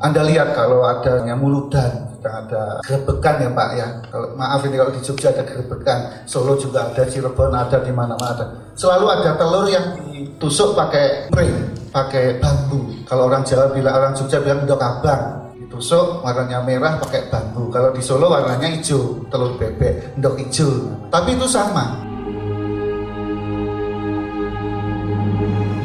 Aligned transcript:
Anda 0.00 0.24
lihat 0.24 0.56
kalau 0.56 0.80
adanya 0.80 1.36
muludan, 1.36 2.08
ada 2.24 2.80
gerebekan 2.80 3.36
ya 3.36 3.50
Pak 3.52 3.68
ya. 3.76 3.88
Kalau 4.08 4.32
maaf 4.32 4.64
ini 4.64 4.80
kalau 4.80 4.92
di 4.96 5.00
Jogja 5.04 5.28
ada 5.28 5.44
gerebekan, 5.44 6.24
Solo 6.24 6.56
juga 6.56 6.88
ada, 6.88 7.04
Cirebon 7.04 7.52
ada, 7.52 7.84
di 7.84 7.92
mana-mana 7.92 8.32
ada. 8.32 8.44
Selalu 8.72 9.06
ada 9.12 9.36
telur 9.36 9.68
yang 9.68 10.00
ditusuk 10.08 10.72
pakai 10.72 11.28
pring, 11.28 11.52
pakai 11.92 12.40
bambu. 12.40 12.96
Kalau 13.04 13.28
orang 13.28 13.44
Jawa 13.44 13.76
bilang 13.76 13.92
orang 14.00 14.16
Jogja 14.16 14.40
bilang 14.40 14.64
dok 14.64 14.80
abang, 14.80 15.52
ditusuk 15.60 16.24
warnanya 16.24 16.64
merah 16.64 16.96
pakai 16.96 17.28
bambu. 17.28 17.68
Kalau 17.68 17.92
di 17.92 18.00
Solo 18.00 18.32
warnanya 18.32 18.72
hijau, 18.72 19.28
telur 19.28 19.60
bebek, 19.60 20.16
ndok 20.16 20.40
hijau. 20.40 20.96
Tapi 21.12 21.36
itu 21.36 21.44
sama. 21.44 22.09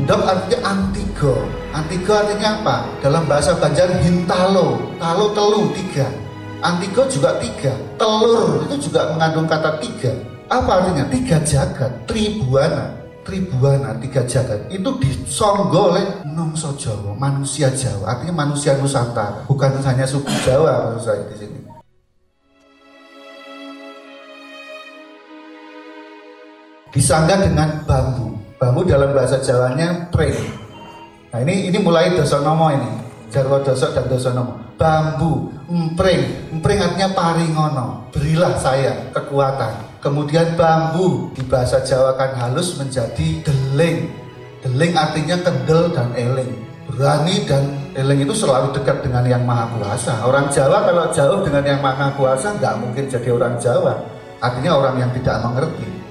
Ndok 0.05 0.22
artinya 0.22 0.70
antigo. 0.70 1.34
Antigo 1.73 2.14
artinya 2.14 2.62
apa? 2.62 2.77
Dalam 3.02 3.26
bahasa 3.26 3.58
Banjar 3.58 3.90
hintalo. 4.05 4.78
Talo 5.02 5.34
telu 5.34 5.73
tiga. 5.73 6.05
Antigo 6.62 7.09
juga 7.09 7.41
tiga. 7.41 7.73
Telur 7.98 8.70
itu 8.70 8.86
juga 8.86 9.09
mengandung 9.18 9.50
kata 9.50 9.81
tiga. 9.81 10.14
Apa 10.45 10.78
artinya? 10.78 11.09
Tiga 11.09 11.41
jagat. 11.41 11.90
Tribuana. 12.05 12.94
Tribuana, 13.26 13.98
tiga 13.98 14.22
jagat. 14.30 14.70
Itu 14.70 15.02
disonggo 15.02 15.98
oleh 15.98 16.06
Nongso 16.22 16.78
Jawa, 16.78 17.17
manusia 17.17 17.73
Jawa. 17.73 18.14
Artinya 18.14 18.45
manusia 18.45 18.78
Nusantara. 18.78 19.42
Bukan 19.50 19.81
hanya 19.81 20.06
suku 20.06 20.30
Jawa 20.45 20.94
maksud 20.94 21.02
saya 21.02 21.26
di 21.34 21.36
sini. 21.42 21.59
Disanggah 26.94 27.42
dengan 27.42 27.81
bambu 27.90 28.44
Bambu 28.56 28.88
dalam 28.88 29.11
bahasa 29.11 29.44
Jawanya 29.44 30.08
pring. 30.16 30.36
Nah 31.36 31.44
ini 31.44 31.67
ini 31.67 31.78
mulai 31.84 32.16
dosonomo 32.16 32.72
ini. 32.72 32.92
Jarwo 33.28 33.59
dosok 33.59 33.92
dan 33.92 34.08
dosonomo. 34.08 34.53
Bambu, 34.80 35.52
empring. 35.67 36.56
Empring 36.56 36.80
artinya 36.80 37.12
paringono. 37.12 38.08
Berilah 38.16 38.56
saya 38.56 39.12
kekuatan. 39.12 40.00
Kemudian 40.00 40.56
bambu 40.56 41.34
di 41.36 41.44
bahasa 41.44 41.84
Jawa 41.84 42.16
kan 42.16 42.31
halus 42.39 42.80
menjadi 42.80 43.44
deling. 43.44 44.08
Deling 44.64 44.94
artinya 44.95 45.36
kendel 45.44 45.92
dan 45.92 46.16
eling. 46.16 46.64
Berani 46.88 47.44
dan 47.44 47.92
eling 47.97 48.23
itu 48.23 48.31
selalu 48.31 48.72
dekat 48.72 49.03
dengan 49.03 49.25
yang 49.28 49.44
maha 49.44 49.67
kuasa. 49.75 50.23
Orang 50.23 50.47
Jawa 50.47 50.88
kalau 50.88 51.12
jauh 51.12 51.40
dengan 51.44 51.64
yang 51.66 51.81
maha 51.84 52.14
kuasa 52.16 52.56
nggak 52.56 52.80
mungkin 52.80 53.09
jadi 53.12 53.30
orang 53.36 53.59
Jawa. 53.59 54.00
Artinya 54.40 54.80
orang 54.80 54.95
yang 55.02 55.12
tidak 55.12 55.44
mengerti. 55.44 56.05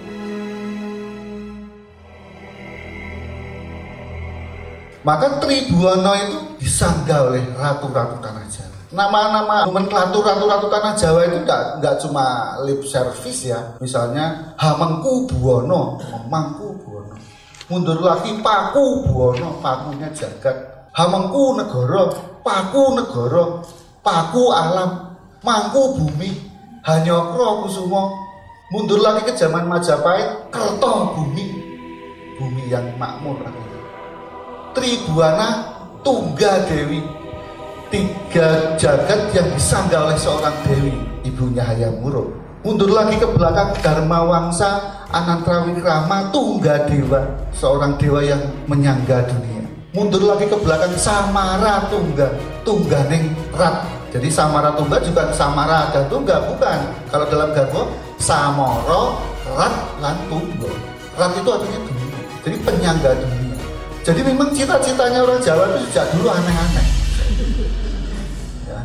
Maka 5.05 5.37
Tribuana 5.37 6.17
itu 6.17 6.39
disanggah 6.65 7.29
oleh 7.29 7.45
ratu-ratu 7.61 8.25
tanah 8.25 8.49
Jawa. 8.49 8.79
Nama-nama 8.89 9.69
nomenklatur 9.69 10.25
ratu-ratu 10.25 10.73
tanah 10.73 10.97
Jawa 10.97 11.29
itu 11.29 11.45
enggak, 11.45 11.77
enggak 11.77 11.95
cuma 12.01 12.57
lip 12.65 12.81
service 12.89 13.45
ya. 13.45 13.77
Misalnya 13.85 14.57
Hamengku 14.57 15.29
Buwono, 15.29 16.01
Mangku 16.33 16.81
Buwono. 16.81 17.21
Mundur 17.69 18.01
lagi 18.01 18.33
Paku 18.41 19.05
Buwono, 19.05 19.61
pakunya 19.61 20.09
jagat. 20.17 20.89
Hamengku 20.97 21.61
negara, 21.61 22.09
Paku 22.41 22.97
negara, 22.97 23.61
Paku 24.01 24.57
alam, 24.57 25.21
Mangku 25.45 26.01
bumi, 26.01 26.49
Hanyokro 26.81 27.69
Kusumo. 27.69 28.09
Mundur 28.73 29.05
lagi 29.05 29.29
ke 29.29 29.37
zaman 29.37 29.69
Majapahit, 29.69 30.49
Kerto 30.49 31.13
bumi, 31.13 31.45
bumi 32.41 32.73
yang 32.73 32.89
makmur. 32.97 33.37
Tribuana 34.75 35.73
Tungga 36.03 36.67
Dewi. 36.69 37.01
Tiga 37.89 38.75
jagat 38.75 39.31
yang 39.31 39.47
disanggah 39.55 40.11
oleh 40.11 40.19
seorang 40.19 40.55
Dewi 40.67 40.95
ibunya 41.23 41.63
Hayam 41.63 42.03
Wuruk 42.03 42.45
mundur 42.65 42.91
lagi 42.91 43.21
ke 43.21 43.29
belakang 43.29 43.77
Dharma 43.85 44.25
Wangsa 44.25 44.81
Anantrawikrama 45.13 46.33
Tungga 46.33 46.89
Dewa 46.89 47.23
seorang 47.55 47.95
dewa 48.01 48.25
yang 48.25 48.41
menyangga 48.67 49.23
dunia. 49.29 49.63
Mundur 49.95 50.27
lagi 50.27 50.51
ke 50.51 50.57
belakang 50.59 50.91
Samara 50.99 51.87
Tungga 51.87 52.35
Tungganing 52.67 53.31
Rat. 53.55 53.87
Jadi 54.11 54.27
Samara 54.33 54.75
Tungga 54.75 54.99
juga 54.99 55.31
Samara 55.31 55.93
dan 55.95 56.11
Tungga 56.11 56.51
bukan. 56.51 56.79
Kalau 57.13 57.27
dalam 57.31 57.55
Garbo 57.55 57.95
Samoro 58.19 59.23
Rat 59.55 59.75
lan 60.03 60.17
Tungga. 60.27 60.73
Rat 61.15 61.31
itu 61.37 61.51
artinya 61.53 61.79
dunia. 61.79 62.21
Jadi 62.43 62.57
penyangga 62.65 63.11
dunia 63.23 63.44
jadi 64.05 64.21
memang 64.21 64.53
cita-citanya 64.53 65.25
orang 65.25 65.41
Jawa 65.41 65.65
itu 65.73 65.89
sejak 65.89 66.13
dulu 66.13 66.29
aneh-aneh. 66.29 66.87
Ya. 68.69 68.81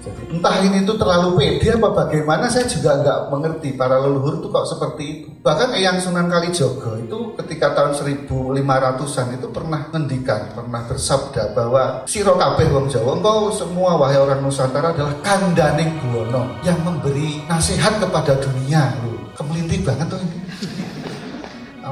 Jadi 0.00 0.22
entah 0.32 0.56
ini 0.64 0.88
itu 0.88 0.96
terlalu 0.96 1.36
pede 1.36 1.76
apa 1.76 1.88
bagaimana 1.92 2.48
saya 2.48 2.64
juga 2.64 2.96
nggak 2.96 3.20
mengerti 3.28 3.76
para 3.76 4.00
leluhur 4.00 4.40
itu 4.40 4.48
kok 4.48 4.68
seperti 4.72 5.02
itu. 5.04 5.28
Bahkan 5.44 5.76
Eyang 5.76 6.00
Sunan 6.00 6.32
Kalijogo 6.32 6.96
itu 6.96 7.36
ketika 7.44 7.76
tahun 7.76 7.92
1500-an 7.92 9.28
itu 9.36 9.46
pernah 9.52 9.92
ngendikan, 9.92 10.48
pernah 10.56 10.80
bersabda 10.88 11.52
bahwa 11.52 12.08
siro 12.08 12.40
kabeh 12.40 12.72
wong 12.72 12.88
Jawa 12.88 13.20
engkau 13.20 13.52
semua 13.52 14.00
wahai 14.00 14.16
orang 14.16 14.40
Nusantara 14.40 14.96
adalah 14.96 15.12
kandaning 15.20 15.92
buwono 16.00 16.56
yang 16.64 16.80
memberi 16.80 17.44
nasihat 17.44 18.00
kepada 18.00 18.32
dunia. 18.40 18.96
Kemelinti 19.36 19.84
banget 19.84 20.08
tuh 20.08 20.20
ini 20.24 20.43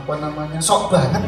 apa 0.03 0.15
namanya 0.19 0.59
sok 0.59 0.91
banget 0.91 1.23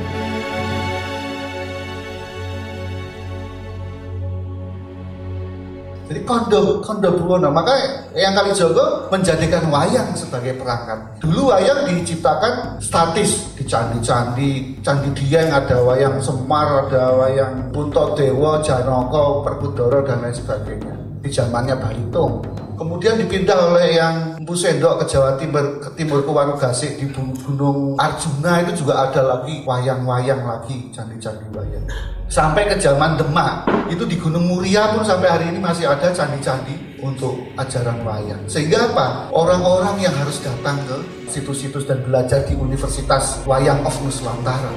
Jadi 6.04 6.20
kondo 6.28 6.84
kondo 6.84 7.16
buwono, 7.16 7.48
maka 7.48 7.72
yang 8.12 8.36
kali 8.36 8.52
Jogo 8.52 9.08
menjadikan 9.08 9.72
wayang 9.72 10.12
sebagai 10.12 10.52
perangkat. 10.60 11.16
Dulu 11.24 11.48
wayang 11.48 11.88
diciptakan 11.88 12.76
statis 12.76 13.56
di 13.56 13.64
candi-candi, 13.64 14.84
candi 14.84 15.08
dia 15.16 15.48
yang 15.48 15.64
ada 15.64 15.80
wayang 15.80 16.20
Semar, 16.20 16.86
ada 16.86 17.08
wayang 17.16 17.72
Punto 17.72 18.12
Dewa, 18.12 18.60
Janoko, 18.60 19.48
Perkudoro 19.48 20.04
dan 20.04 20.20
lain 20.20 20.36
sebagainya. 20.36 20.92
Di 21.24 21.32
zamannya 21.32 21.72
Balitung 21.80 22.63
kemudian 22.74 23.14
dipindah 23.18 23.70
oleh 23.70 23.98
yang 23.98 24.38
Empu 24.38 24.54
Sendok 24.58 25.02
ke 25.02 25.14
Jawa 25.14 25.38
Timur 25.38 25.78
ke 25.80 25.88
timur 25.94 26.20
ke 26.26 26.30
Wanugasik 26.30 26.98
di 26.98 27.06
Gunung 27.10 27.94
Arjuna 27.96 28.62
itu 28.66 28.84
juga 28.84 29.08
ada 29.08 29.22
lagi 29.22 29.62
wayang-wayang 29.62 30.42
lagi 30.42 30.90
candi-candi 30.90 31.46
wayang. 31.54 31.86
Sampai 32.26 32.66
ke 32.66 32.74
zaman 32.80 33.14
Demak 33.14 33.68
itu 33.86 34.02
di 34.08 34.18
Gunung 34.18 34.50
Muria 34.50 34.90
pun 34.90 35.06
sampai 35.06 35.28
hari 35.30 35.46
ini 35.54 35.62
masih 35.62 35.86
ada 35.86 36.10
candi-candi 36.10 36.98
untuk 36.98 37.38
ajaran 37.54 38.02
wayang. 38.02 38.42
Sehingga 38.50 38.90
apa? 38.90 39.30
Orang-orang 39.30 40.02
yang 40.02 40.14
harus 40.16 40.42
datang 40.42 40.80
ke 40.88 40.96
situs-situs 41.30 41.86
dan 41.86 42.02
belajar 42.02 42.42
di 42.48 42.58
Universitas 42.58 43.44
Wayang 43.46 43.84
of 43.86 43.94
Nusantara. 44.02 44.72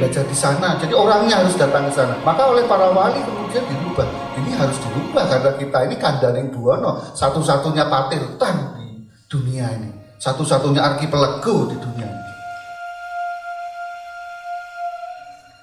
Belajar 0.00 0.24
di 0.26 0.36
sana 0.36 0.76
jadi 0.82 0.92
orangnya 0.96 1.44
harus 1.44 1.54
datang 1.54 1.86
ke 1.86 1.92
sana. 1.94 2.16
Maka 2.26 2.42
oleh 2.50 2.64
para 2.66 2.90
wali 2.90 3.20
kemudian 3.22 3.62
dirubah 3.70 4.23
ini 4.44 4.52
harus 4.52 4.76
dirubah 4.76 5.24
karena 5.24 5.50
kita 5.56 5.78
ini 5.88 5.96
kandaning 5.96 6.52
buwono 6.52 7.00
satu-satunya 7.16 7.88
patirtan 7.88 8.76
di 8.76 9.08
dunia 9.26 9.66
ini 9.72 9.90
satu-satunya 10.20 10.84
arkipelago 10.84 11.72
di 11.72 11.76
dunia 11.80 12.04
ini 12.04 12.32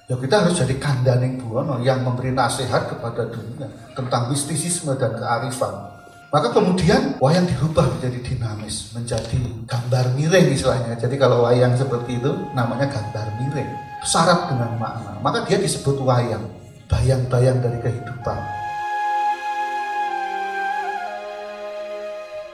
ya 0.10 0.16
kita 0.18 0.36
harus 0.42 0.58
jadi 0.58 0.76
kandaning 0.82 1.38
buwono 1.38 1.78
yang 1.86 2.02
memberi 2.02 2.34
nasihat 2.34 2.90
kepada 2.90 3.30
dunia 3.30 3.70
tentang 3.94 4.34
mistisisme 4.34 4.98
dan 4.98 5.14
kearifan 5.14 6.02
maka 6.32 6.48
kemudian 6.56 7.20
wayang 7.20 7.44
dirubah 7.44 7.92
menjadi 7.92 8.24
dinamis, 8.24 8.96
menjadi 8.96 9.36
gambar 9.68 10.16
miring 10.16 10.56
istilahnya. 10.56 10.96
Jadi 10.96 11.20
kalau 11.20 11.44
wayang 11.44 11.76
seperti 11.76 12.24
itu 12.24 12.32
namanya 12.56 12.88
gambar 12.88 13.36
miring, 13.36 13.68
syarat 14.08 14.48
dengan 14.48 14.80
makna. 14.80 15.20
Maka 15.20 15.44
dia 15.44 15.60
disebut 15.60 16.00
wayang, 16.00 16.48
bayang-bayang 16.88 17.60
dari 17.60 17.84
kehidupan. 17.84 18.61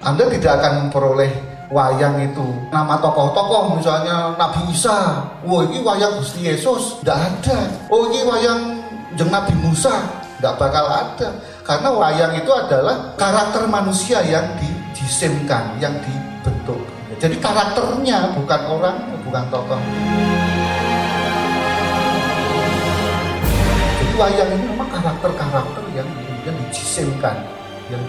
Anda 0.07 0.23
tidak 0.31 0.63
akan 0.63 0.87
memperoleh 0.87 1.31
wayang 1.67 2.15
itu. 2.23 2.47
Nama 2.71 2.95
tokoh-tokoh 3.03 3.75
misalnya 3.75 4.39
Nabi 4.39 4.71
Isa. 4.71 5.19
Wah 5.43 5.67
ini 5.67 5.83
wayang 5.83 6.23
Gusti 6.23 6.47
Yesus. 6.47 7.03
Tidak 7.03 7.11
ada. 7.11 7.67
Oh 7.91 8.07
ini 8.07 8.23
wayang 8.23 8.87
jeng 9.19 9.27
Nabi 9.27 9.51
Musa. 9.59 9.99
Tidak 10.39 10.55
bakal 10.55 10.87
ada. 10.87 11.35
Karena 11.59 11.91
wayang 11.91 12.39
itu 12.39 12.47
adalah 12.47 13.19
karakter 13.19 13.67
manusia 13.67 14.23
yang 14.23 14.47
dijisimkan, 14.55 15.75
yang 15.83 15.91
dibentuk. 15.99 16.79
Jadi 17.19 17.35
karakternya 17.43 18.31
bukan 18.31 18.61
orang, 18.63 18.95
bukan 19.27 19.43
tokoh. 19.51 19.81
Jadi 23.99 24.13
wayang 24.15 24.49
ini 24.55 24.71
memang 24.71 24.87
karakter-karakter 24.87 25.83
yang 25.91 26.07
kemudian 26.07 26.55
dijisimkan, 26.63 27.43
yang 27.91 27.99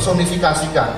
dipersonifikasikan. 0.00 0.90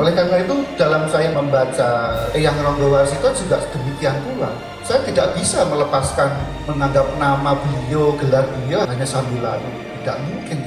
Oleh 0.00 0.16
karena 0.16 0.40
itu 0.40 0.64
dalam 0.80 1.04
saya 1.12 1.28
membaca 1.28 1.88
Eyang 2.32 2.56
Ronggo 2.64 2.88
Warsito 2.88 3.28
juga 3.36 3.60
demikian 3.68 4.16
pula. 4.24 4.48
saya 4.86 5.02
tidak 5.02 5.34
bisa 5.34 5.66
melepaskan 5.66 6.30
menganggap 6.64 7.04
nama 7.18 7.58
beliau, 7.58 8.14
gelar 8.22 8.46
beliau 8.48 8.86
hanya 8.86 9.04
sambil 9.04 9.44
lalu. 9.44 9.68
Tidak 10.00 10.16
mungkin. 10.30 10.58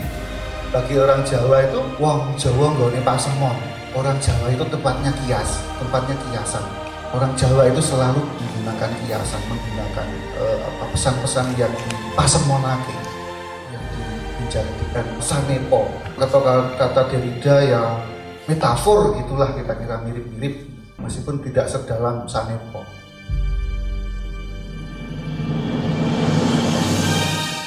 Bagi 0.69 0.95
orang 1.01 1.23
Jawa 1.25 1.65
itu, 1.65 1.81
wong 1.97 2.35
Jawa 2.37 2.77
nggak 2.77 3.01
pasemon. 3.01 3.55
Orang 3.95 4.19
Jawa 4.21 4.53
itu 4.53 4.61
tempatnya 4.69 5.09
kias, 5.23 5.63
tempatnya 5.81 6.13
kiasan. 6.29 6.61
Orang 7.15 7.31
Jawa 7.39 7.71
itu 7.71 7.81
selalu 7.81 8.21
menggunakan 8.21 8.91
kiasan, 9.07 9.41
menggunakan 9.49 10.07
uh, 10.37 10.85
pesan-pesan 10.91 11.47
yang 11.55 11.71
pasemonake, 12.13 12.91
dijadikan 14.49 15.05
sanepo. 15.21 15.85
Atau 16.17 16.41
kata 16.75 17.05
Derrida 17.13 17.55
yang 17.61 18.01
metafor 18.49 19.13
itulah 19.21 19.53
kita 19.53 19.77
kira 19.77 20.01
mirip-mirip 20.01 20.65
meskipun 20.97 21.39
tidak 21.45 21.69
sedalam 21.69 22.25
Sanepo. 22.25 22.83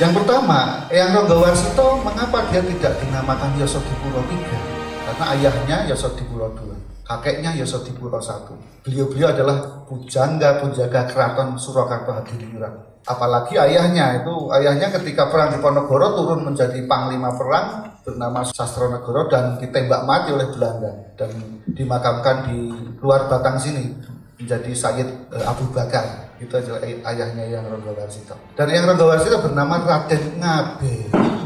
Yang 0.03 0.13
pertama, 0.19 0.91
Eyang 0.91 1.15
Ronggowarsito 1.15 2.03
mengapa 2.03 2.51
dia 2.51 2.59
tidak 2.59 2.99
dinamakan 2.99 3.55
Yosodipuro 3.55 4.19
III? 4.27 4.59
Karena 5.07 5.25
ayahnya 5.39 5.77
Yosodipuro 5.87 6.51
II, 6.59 6.75
kakeknya 7.07 7.55
Yosodipuro 7.59 8.23
I. 8.23 8.55
Beliau-beliau 8.87 9.31
adalah 9.31 9.87
pujangga 9.87 10.63
pujaga 10.63 11.07
keraton 11.11 11.55
Surakarta 11.59 12.23
Hadiningrat. 12.23 13.03
Apalagi 13.03 13.59
ayahnya 13.59 14.23
itu, 14.23 14.35
ayahnya 14.55 14.95
ketika 14.95 15.27
perang 15.27 15.51
di 15.51 15.59
Ponorogo 15.59 16.23
turun 16.23 16.47
menjadi 16.47 16.79
panglima 16.87 17.35
perang 17.35 17.93
bernama 18.03 18.43
Sastronegoro 18.47 19.31
dan 19.31 19.59
ditembak 19.59 20.03
mati 20.07 20.35
oleh 20.35 20.51
Belanda 20.51 20.91
dan 21.15 21.31
dimakamkan 21.71 22.51
di 22.51 22.59
luar 22.99 23.31
Batang 23.31 23.59
sini 23.59 23.95
menjadi 24.43 24.71
Sayyid 24.75 25.09
uh, 25.31 25.47
Abu 25.47 25.71
Bakar 25.71 26.35
itu 26.43 26.51
adalah 26.51 26.83
ayahnya 26.83 27.47
yang 27.47 27.63
Ronggowarsito 27.71 28.35
dan 28.59 28.67
yang 28.75 28.91
Ronggowarsito 28.91 29.39
bernama 29.39 29.79
Raden 29.87 30.43
Ngabe 30.43 30.95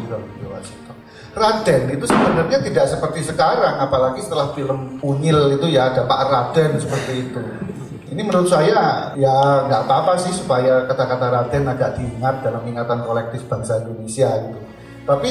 Ronggowarsito 0.08 0.92
Raden 1.36 1.92
itu 1.92 2.08
sebenarnya 2.08 2.64
tidak 2.64 2.88
seperti 2.88 3.20
sekarang 3.28 3.76
apalagi 3.76 4.24
setelah 4.24 4.56
film 4.56 4.96
Unyil 5.04 5.60
itu 5.60 5.68
ya 5.68 5.92
ada 5.92 6.08
Pak 6.08 6.20
Raden 6.32 6.80
seperti 6.80 7.28
itu 7.28 7.40
ini 8.08 8.24
menurut 8.24 8.48
saya 8.48 9.12
ya 9.20 9.68
nggak 9.68 9.84
apa-apa 9.84 10.16
sih 10.16 10.32
supaya 10.32 10.88
kata-kata 10.88 11.28
Raden 11.28 11.68
agak 11.68 12.00
diingat 12.00 12.40
dalam 12.40 12.64
ingatan 12.64 13.04
kolektif 13.04 13.44
bangsa 13.44 13.84
Indonesia 13.84 14.32
gitu 14.48 14.60
tapi 15.04 15.30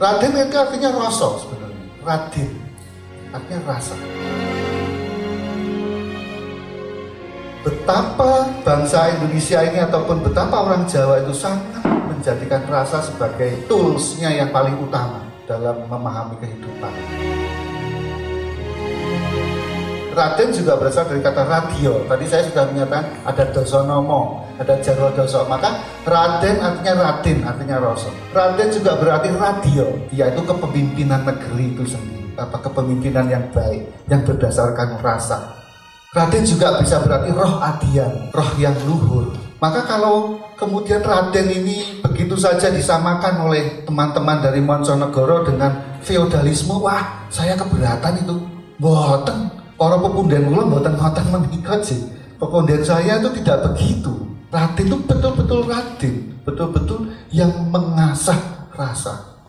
Raden 0.00 0.32
itu 0.34 0.56
artinya 0.56 0.90
rasa 0.94 1.26
sebenarnya. 1.38 1.84
Raden 2.02 2.50
artinya 3.30 3.60
rasa. 3.70 3.94
Betapa 7.62 8.50
bangsa 8.66 9.14
Indonesia 9.14 9.58
ini 9.62 9.78
ataupun 9.78 10.26
betapa 10.26 10.66
orang 10.66 10.88
Jawa 10.90 11.22
itu 11.22 11.30
sangat 11.30 11.86
menjadikan 11.86 12.66
rasa 12.66 13.02
sebagai 13.04 13.62
toolsnya 13.70 14.34
yang 14.34 14.50
paling 14.50 14.74
utama 14.82 15.31
dalam 15.52 15.84
memahami 15.84 16.40
kehidupan. 16.40 16.92
Raden 20.12 20.52
juga 20.52 20.76
berasal 20.76 21.08
dari 21.08 21.24
kata 21.24 21.48
radio. 21.48 22.04
Tadi 22.04 22.24
saya 22.28 22.44
sudah 22.44 22.68
menyatakan 22.68 23.24
ada 23.24 23.44
dosonomo, 23.48 24.44
ada 24.60 24.76
jarwo 24.84 25.08
doso. 25.16 25.48
Maka 25.48 25.80
Raden 26.04 26.60
artinya 26.60 26.92
Raden, 27.00 27.38
artinya 27.40 27.76
Roso. 27.80 28.12
Raden 28.36 28.68
juga 28.68 29.00
berarti 29.00 29.32
radio, 29.32 29.88
yaitu 30.12 30.44
kepemimpinan 30.44 31.24
negeri 31.24 31.72
itu 31.72 31.88
sendiri. 31.88 32.28
Apa 32.36 32.60
kepemimpinan 32.60 33.24
yang 33.28 33.44
baik, 33.56 33.88
yang 34.12 34.20
berdasarkan 34.20 35.00
rasa. 35.00 35.56
Raden 36.12 36.44
juga 36.44 36.76
bisa 36.76 37.00
berarti 37.00 37.32
roh 37.32 37.56
adian, 37.64 38.12
roh 38.36 38.50
yang 38.60 38.76
luhur. 38.84 39.32
Maka 39.64 39.88
kalau 39.88 40.41
kemudian 40.62 41.02
Raden 41.02 41.50
ini 41.50 41.98
begitu 41.98 42.38
saja 42.38 42.70
disamakan 42.70 43.50
oleh 43.50 43.82
teman-teman 43.82 44.38
dari 44.38 44.62
Monconegoro 44.62 45.42
dengan 45.42 45.98
feodalisme, 46.06 46.78
wah 46.78 47.26
saya 47.26 47.58
keberatan 47.58 48.22
itu. 48.22 48.36
Boten, 48.78 49.50
para 49.78 49.94
pepundian 49.98 50.46
kula 50.46 50.66
mboten 50.66 50.94
ngoten 50.98 51.26
menika 51.30 51.82
sih. 51.82 51.98
Pepundian 52.38 52.82
saya 52.82 53.18
itu 53.18 53.30
tidak 53.42 53.70
begitu. 53.70 54.10
Raden 54.50 54.86
itu 54.86 54.96
betul-betul 55.06 55.60
Raden, 55.66 56.14
betul-betul 56.46 57.00
yang 57.34 57.50
mengasah 57.70 58.38
rasa. 58.74 59.41